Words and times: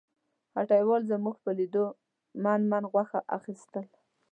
هټیوال 0.57 1.01
زموږ 1.11 1.35
په 1.43 1.51
لیدو 1.57 1.85
من 2.43 2.59
من 2.71 2.83
غوښه 2.91 3.19
اخیستل. 3.37 3.85